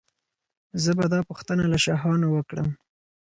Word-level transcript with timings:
زه 0.83 0.91
به 0.97 1.05
دا 1.13 1.19
پوښتنه 1.29 1.63
له 1.71 1.77
شاهانو 1.85 2.27
وکړم. 2.31 2.67